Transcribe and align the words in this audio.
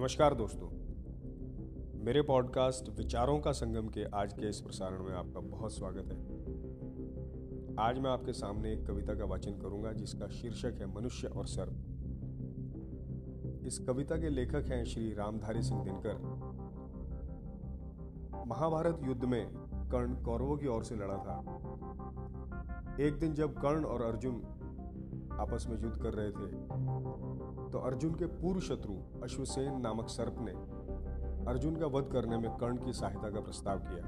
नमस्कार 0.00 0.34
दोस्तों। 0.34 0.68
मेरे 2.04 2.22
पॉडकास्ट 2.22 2.88
विचारों 2.98 3.40
का 3.40 3.52
संगम 3.52 3.88
के 3.88 4.04
आज 4.04 4.32
के 4.32 4.48
इस 4.48 4.60
प्रसारण 4.60 5.02
में 5.02 5.12
आपका 5.12 5.40
बहुत 5.40 5.72
स्वागत 5.72 6.04
है। 6.12 6.18
आज 7.86 7.98
मैं 7.98 8.10
आपके 8.10 8.32
सामने 8.32 8.72
एक 8.72 8.86
कविता 8.86 9.14
का 9.14 9.24
वाचन 9.24 9.50
करूँगा 9.50 9.92
जिसका 9.92 10.26
शीर्षक 10.28 10.74
है 10.78 10.94
मनुष्य 10.94 11.28
और 11.28 11.46
सर्प। 11.46 11.72
इस 13.66 13.78
कविता 13.78 14.16
के 14.16 14.28
लेखक 14.28 14.64
हैं 14.68 14.84
श्री 14.84 15.14
रामधारी 15.14 15.62
सिंह 15.62 15.84
दिनकर। 15.84 16.14
महाभारत 18.46 19.00
युद्ध 19.04 19.24
में 19.24 19.50
कर्ण 19.92 20.22
कौरवों 20.22 20.56
की 20.56 20.66
ओर 20.66 20.84
से 20.84 20.96
लड़ा 20.96 21.16
था। 21.16 21.38
एक 23.00 23.18
दिन 23.18 23.34
जब 23.34 23.54
कर्ण 23.54 23.84
और 23.84 24.02
अर्जुन 24.02 24.34
आपस 25.32 25.66
में 25.70 25.82
युद्ध 25.82 26.02
कर 26.02 26.14
रहे 26.14 26.30
थे 26.30 26.52
तो 27.72 27.78
अर्जुन 27.78 28.14
के 28.14 28.26
पूर्व 28.26 28.60
शत्रु 28.60 28.94
अश्वसेन 29.22 29.80
नामक 29.80 30.08
सर्प 30.08 30.36
ने 30.38 30.52
अर्जुन 31.50 31.76
का 31.76 31.86
वध 31.86 32.08
करने 32.12 32.36
में 32.38 32.50
कर्ण 32.56 32.76
की 32.76 32.92
सहायता 32.92 33.30
का 33.30 33.40
प्रस्ताव 33.40 33.78
किया। 33.78 34.04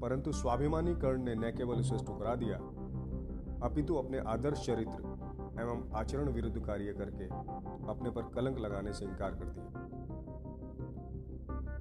परंतु 0.00 0.32
स्वाभिमानी 0.32 0.94
कर्ण 0.94 1.22
ने 1.22 1.34
न 1.34 1.50
केवल 1.56 1.76
उसे 1.76 2.04
ठुकरा 2.06 2.34
दिया, 2.34 2.56
अपितु 3.62 3.94
अपने 3.94 4.18
आदर्श 4.26 4.66
चरित्र 4.66 4.98
एवं 5.60 5.90
आचरण 5.94 6.28
विरुद्ध 6.28 6.64
कार्य 6.66 6.92
करके 6.92 7.26
अपने 7.90 8.10
पर 8.10 8.22
कलंक 8.34 8.58
लगाने 8.58 8.92
से 8.92 9.04
इनकार 9.04 9.34
कर 9.34 9.44
दिया। 9.44 9.84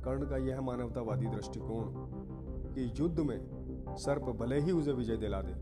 कर्ण 0.05 0.29
का 0.29 0.37
यह 0.37 0.62
मानवतावादी 0.62 1.27
दृष्टिकोण 1.27 1.85
कि 2.73 2.91
युद्ध 2.99 3.20
में 3.20 3.39
सर्प 3.98 4.23
भले 4.39 4.59
ही 4.59 4.71
उसे 4.71 4.91
विजय 4.91 5.17
दिला 5.17 5.41
दे, 5.41 5.53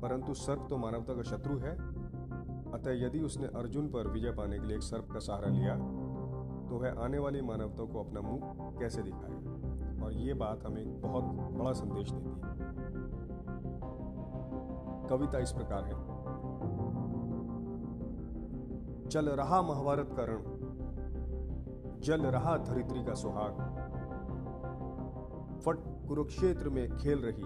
परंतु 0.00 0.34
सर्प 0.34 0.66
तो 0.70 0.76
मानवता 0.76 1.14
का 1.14 1.22
शत्रु 1.22 1.58
है 1.58 1.76
अतः 2.74 3.06
यदि 3.06 3.20
उसने 3.20 3.46
अर्जुन 3.46 3.88
पर 3.88 4.08
विजय 4.08 4.30
पाने 4.30 4.58
के 4.58 4.66
लिए 4.66 4.76
एक 4.76 4.82
सर्प 4.82 5.08
का 5.12 5.18
सहारा 5.18 5.48
लिया 5.48 5.76
तो 6.68 6.78
वह 6.78 7.04
आने 7.04 7.18
वाली 7.18 7.40
मानवता 7.40 7.84
को 7.84 8.00
अपना 8.00 8.20
मुँह 8.20 8.40
कैसे 8.78 9.02
दिखाएगा? 9.02 10.04
और 10.04 10.12
ये 10.12 10.34
बात 10.34 10.66
हमें 10.66 11.00
बहुत 11.00 11.24
बड़ा 11.24 11.72
संदेश 11.72 12.10
देती 12.12 12.30
है। 12.30 12.36
कविता 15.08 15.38
इस 15.38 15.52
प्रकार 15.52 15.84
है। 15.84 16.16
चल 19.08 19.28
रहा 19.28 19.62
महाभारत 19.62 20.08
का 20.12 20.24
रण, 20.24 20.42
जल 22.00 22.22
रहा 22.22 22.56
धरित्री 22.56 23.04
का 23.04 23.14
सुहाग। 23.14 23.52
फट 25.66 26.08
कुरुक्षेत्र 26.08 26.68
में 26.68 26.96
खेल 26.96 27.18
रही 27.18 27.44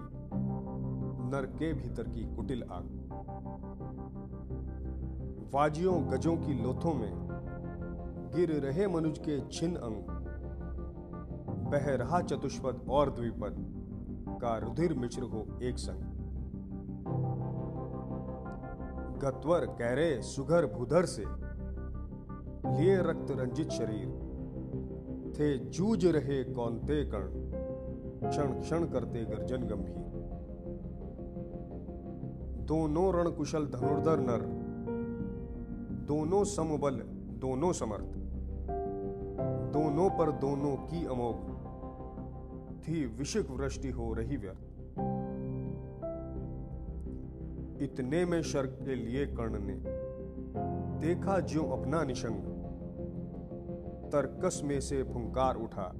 नर 1.30 1.46
के 1.46 1.72
भीतर 1.72 2.02
की 2.02 2.36
कुटिल 2.36 2.62
आग। 2.62 2.99
वाजियों 5.50 5.94
गजों 6.12 6.36
की 6.36 6.52
लोथों 6.62 6.92
में 6.94 7.12
गिर 8.34 8.50
रहे 8.60 8.86
मनुज 8.86 9.18
के 9.18 9.38
छिन्न 9.48 9.76
अंग 9.76 10.10
बह 11.70 11.88
रहा 11.94 12.20
चतुष्पद 12.20 12.86
और 12.90 13.10
द्विपद 13.10 13.56
का 14.42 14.56
रुधिर 14.58 14.94
मिश्र 14.94 15.22
हो 15.22 15.40
एक 15.62 15.78
संग। 15.78 16.02
गत्वर 19.18 19.66
कैरे 19.78 20.22
सुघर 20.22 20.66
भूधर 20.66 21.06
से 21.06 21.24
लिए 22.70 22.96
रक्त 23.00 23.30
रंजित 23.30 23.70
शरीर, 23.70 24.06
थे 25.34 25.56
जूझ 25.70 26.04
रहे 26.06 26.42
कौनते 26.44 27.04
कर्ण 27.04 28.30
क्षण 28.30 28.60
क्षण 28.60 28.84
करते 28.84 29.24
गर्जन 29.24 29.66
गंभीर। 29.66 29.98
दोनों 32.64 33.12
रण 33.14 33.30
कुशल 33.30 33.66
धनुर्धर 33.66 34.20
नर 34.20 34.59
दोनों 36.10 36.44
समबल, 36.44 36.92
दोनों 37.40 37.72
समर्थ। 37.72 38.16
दोनों 39.72 40.10
पर 40.10 40.32
दोनों 40.32 40.76
की 40.76 41.06
अमोघ। 41.06 41.36
थी 42.82 43.06
विषिक 43.06 43.50
वृष्टि 43.50 43.90
हो 43.90 44.12
रही 44.12 44.36
व्यर्थ। 44.36 44.58
इतने 47.82 48.24
में 48.24 48.42
शर्क 48.42 48.70
के 48.70 48.94
लिए 48.94 49.26
कर्ण 49.26 49.58
ने 49.60 49.74
देखा 51.06 51.40
ज्यो 51.40 51.62
अपना 51.62 52.04
निशंग। 52.04 52.42
तरकस 54.12 54.62
में 54.64 54.80
से 54.80 55.02
फुंकार 55.02 55.56
उठा। 55.56 55.94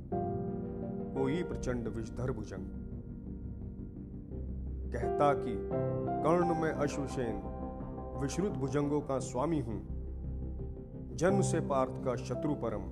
कोई 1.18 1.42
प्रचंड 1.42 1.88
विषधर 1.88 2.32
भुजंग। 2.32 2.66
कहता 4.92 5.34
कि, 5.34 5.68
कर्ण 6.24 6.60
में 6.62 6.70
अश्वसेन, 6.70 7.42
विश्रुत 8.22 8.52
भुजंगों 8.52 9.00
का 9.00 9.18
स्वामी 9.18 9.60
हूँ। 9.60 9.99
जन्म 11.12 11.40
से 11.40 11.60
पार्थ 11.60 12.04
का 12.04 12.16
शत्रु 12.16 12.54
परम, 12.54 12.82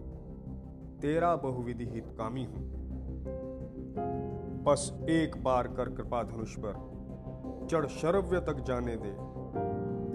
तेरा 1.01 1.37
बहुविधि 1.37 1.85
हित 1.85 2.07
कामी 2.19 2.45
हूँ। 2.45 2.67
बस 4.65 4.93
एक 5.11 5.43
बार 5.43 5.69
कर 5.69 5.89
कृपा 5.89 6.23
धनुष 6.23 6.57
पर, 6.59 6.75
चढ़ 7.71 7.87
शरव्य 7.87 8.41
तक 8.41 8.65
जाने 8.65 8.97
दे। 8.97 9.15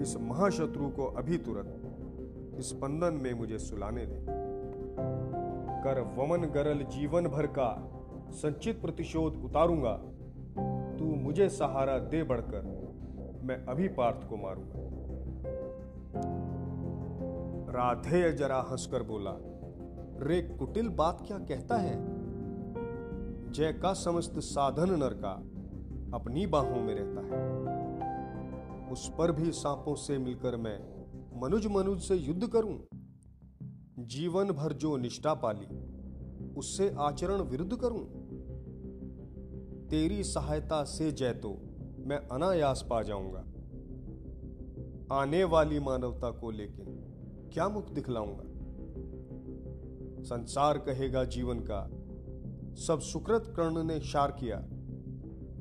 इस 0.02 0.16
महाशत्रु 0.20 0.88
को 0.88 1.04
अभी 1.04 1.38
तुरंत, 1.38 2.56
इस 2.58 2.68
स्पंदन 2.68 3.14
में 3.14 3.32
मुझे 3.34 3.58
सुलाने 3.58 4.06
दे। 4.06 4.24
कर 5.84 6.00
वमन 6.18 6.46
गरल 6.46 6.82
जीवन 6.82 7.26
भर 7.26 7.46
का, 7.46 7.70
संचित 8.30 8.80
प्रतिशोध 8.82 9.42
उतारूँगा। 9.44 9.96
तू 10.98 11.04
मुझे 11.04 11.48
सहारा 11.48 11.98
दे 11.98 12.22
बढ़कर, 12.22 12.62
मैं 13.44 13.56
अभी 13.66 13.88
पार्थ 13.88 14.28
को 14.28 14.36
मारूँगा। 14.36 15.03
राधेय 17.74 18.32
जरा 18.32 18.60
हंसकर 18.60 19.02
बोला, 19.02 19.30
रे, 20.26 20.42
कुटिल 20.42 20.88
बात 20.88 21.24
क्या 21.26 21.38
कहता 21.38 21.76
है? 21.76 21.96
जय 23.52 23.72
का 23.72 23.92
समस्त 23.92 24.38
साधन 24.38 24.90
नर 24.90 25.14
का 25.14 25.30
अपनी 26.16 26.46
बाहों 26.46 26.80
में 26.80 26.94
रहता 26.94 27.20
है। 27.20 27.54
उस 28.92 29.12
पर 29.18 29.32
भी 29.32 29.52
सांपों 29.52 29.94
से 29.94 30.18
मिलकर 30.18 30.56
मैं 30.56 30.80
मनुज 31.42 31.66
मनुज 31.66 32.00
से 32.00 32.14
युद्ध 32.14 32.48
करूँ? 32.48 32.84
जीवन 33.98 34.50
भर 34.50 34.72
जो 34.72 34.96
निष्ठा 34.96 35.34
पाली, 35.34 35.66
उससे 36.56 36.94
आचरण 36.98 37.42
विरुद्ध 37.42 37.76
करूँ? 37.76 38.06
तेरी 39.88 40.24
सहायता 40.24 40.84
से 40.84 41.12
जय 41.12 41.32
तो 41.32 41.62
मैं 41.98 42.16
अनायास 42.16 42.86
पा 42.90 43.02
जाऊँगा। 43.02 43.44
आने 45.12 45.44
वाली 45.44 45.80
मानवता 45.80 46.30
को 46.30 46.50
लेकिन 46.50 47.03
क्या 47.54 47.68
मुख 47.68 47.90
दिखलाऊँगा? 47.90 48.44
संसार 50.22 50.78
कहेगा 50.78 51.24
जीवन 51.24 51.58
का, 51.60 51.90
सब 52.82 53.00
सुकृत 53.00 53.54
कर्ण 53.56 53.82
ने 53.82 54.00
शार 54.00 54.30
किया 54.30 54.60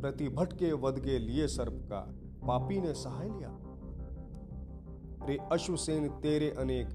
प्रतिभट 0.02 0.54
के 0.54 0.74
वध 0.74 1.00
के 1.00 1.20
लिए 1.20 1.48
सर्प 1.48 1.74
का 1.86 2.00
पापी 2.48 2.82
ने 2.82 2.94
सहाय 2.94 3.28
लिया। 3.28 3.60
रे 5.26 5.38
अश्वसेन, 5.52 6.10
तेरे 6.10 6.50
अनेक 6.52 6.88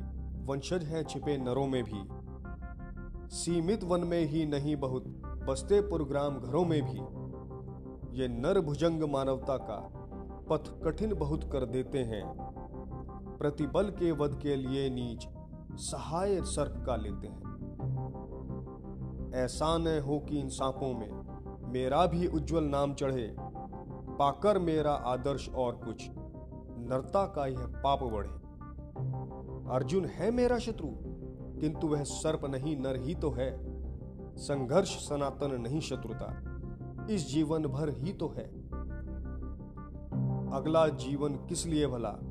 वंशज 0.46 0.84
हैं 0.84 1.04
छिपे 1.04 1.36
नरों 1.36 1.66
में 1.66 1.84
भी। 1.84 2.02
सीमित 3.36 3.84
वन 3.84 4.00
में 4.00 4.24
ही 4.24 4.46
नहीं 4.46 4.76
बहुत, 4.76 5.04
बसते 5.26 5.80
पुरग्राम 5.80 6.40
घरों 6.40 6.64
में 6.64 6.82
भी। 6.82 6.98
ये 8.20 8.28
नर 8.28 8.60
भुजंग 8.60 9.02
मानवता 9.02 9.56
का 9.56 9.92
पथ 10.50 10.84
कठिन 10.84 11.14
बहुत 11.14 11.52
कर 11.52 11.64
देते 11.64 11.98
हैं। 11.98 12.57
प्रतिबल 13.38 13.90
के 13.90 14.12
वध 14.12 14.38
के 14.42 14.56
लिए 14.56 14.88
नीच 14.90 15.26
सहाय 15.80 16.40
सर्प 16.42 16.82
का 16.86 16.96
लेते 16.96 17.26
हैं। 17.26 17.42
ऐसा 19.34 19.76
न 19.78 20.00
हो 20.00 20.18
कि 20.18 20.40
इन 20.40 20.48
सांपों 20.48 20.94
में 20.94 21.72
मेरा 21.72 22.06
भी 22.06 22.26
उज्जवल 22.26 22.64
नाम 22.64 22.94
चढ़े, 22.94 23.36
पाकर 24.18 24.58
मेरा 24.58 24.92
आदर्श 24.92 25.48
और 25.48 25.72
कुछ 25.76 26.08
नरता 26.90 27.24
का 27.26 27.46
यह 27.46 27.66
पाप 27.76 28.02
बढ़े। 28.02 28.30
अर्जुन 29.74 30.04
है 30.04 30.30
मेरा 30.30 30.58
शत्रु, 30.58 30.88
किंतु 31.60 31.86
वह 31.86 32.02
सर्प 32.02 32.44
नहीं, 32.44 32.76
नर 32.76 32.96
ही 32.96 33.14
तो 33.14 33.30
है। 33.30 33.50
संघर्ष 34.36 34.96
सनातन 34.98 35.60
नहीं 35.60 35.80
शत्रुता, 35.80 36.28
इस 37.10 37.28
जीवन 37.28 37.66
भर 37.66 37.88
ही 37.90 38.12
तो 38.12 38.28
है। 38.28 38.46
अगला 40.52 40.88
जीवन 40.88 41.34
किस 41.48 41.66
लिए 41.66 41.86
भला? 41.86 42.27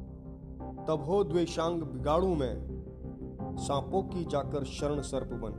तब 0.87 1.03
हो 1.03 1.23
द्वेशांग 1.23 1.81
बिगाड़ू 1.81 2.35
मैं। 2.35 2.77
सांपों 3.57 4.03
की 4.03 4.25
जाकर 4.25 4.63
शरण 4.63 5.01
सर्प 5.01 5.27
बन। 5.27 5.51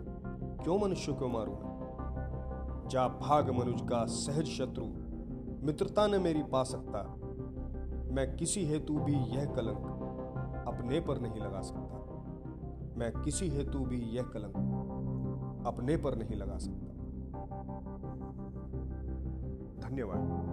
क्यों 0.64 0.78
मनुष्य 0.78 1.12
को 1.12 1.28
मारू? 1.28 1.58
जा 2.88 3.08
भाग 3.08 3.50
मनुज 3.50 3.80
का 3.80 4.04
सहज 4.04 4.44
शत्रु। 4.44 4.84
मित्रता 5.66 6.06
ने 6.06 6.18
मेरी 6.18 6.42
पा 6.42 6.62
सकता। 6.62 7.14
मैं 8.12 8.36
किसी 8.36 8.64
हेतु 8.64 8.98
भी 8.98 9.12
यह 9.12 9.44
कलंक 9.44 9.86
अपने 10.68 11.00
पर 11.00 11.20
नहीं 11.20 11.40
लगा 11.40 11.60
सकता। 11.60 12.24
मैं 12.96 13.12
किसी 13.22 13.48
हेतु 13.48 13.78
भी 13.78 14.00
यह 14.00 14.22
कलंक 14.22 14.54
अपने 15.66 15.96
पर 15.96 16.14
नहीं 16.14 16.36
लगा 16.36 16.58
सकता। 16.58 16.94
धन्यवाद। 19.88 20.48